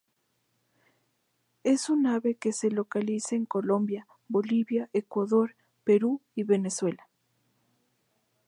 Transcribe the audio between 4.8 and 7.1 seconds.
Ecuador, Perú y Venezuela.